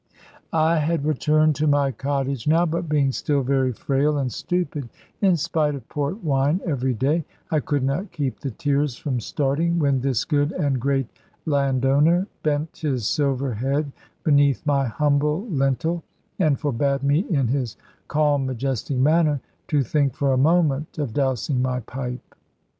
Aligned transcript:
I 0.51 0.77
had 0.79 1.05
returned 1.05 1.53
to 1.57 1.67
my 1.67 1.91
cottage 1.91 2.47
now, 2.47 2.65
but 2.65 2.89
being 2.89 3.11
still 3.11 3.43
very 3.43 3.71
frail 3.71 4.17
and 4.17 4.33
stupid, 4.33 4.89
in 5.21 5.37
spite 5.37 5.75
of 5.75 5.87
port 5.89 6.23
wine 6.23 6.59
every 6.65 6.95
day, 6.95 7.23
I 7.51 7.59
could 7.59 7.83
not 7.83 8.11
keep 8.11 8.39
the 8.39 8.49
tears 8.49 8.95
from 8.95 9.19
starting, 9.19 9.77
when 9.77 10.01
this 10.01 10.25
good 10.25 10.53
and 10.53 10.79
great 10.79 11.05
landowner 11.45 12.25
bent 12.41 12.77
his 12.77 13.05
silver 13.07 13.53
head 13.53 13.91
beneath 14.23 14.65
my 14.65 14.87
humble 14.87 15.45
lintel, 15.51 16.01
and 16.39 16.59
forbade 16.59 17.03
me 17.03 17.19
in 17.29 17.49
his 17.49 17.77
calm 18.07 18.47
majestic 18.47 18.97
manner 18.97 19.39
to 19.67 19.83
think 19.83 20.15
for 20.15 20.33
a 20.33 20.35
moment 20.35 20.97
of 20.97 21.13
dousing 21.13 21.61
my 21.61 21.79
pipe. 21.81 22.33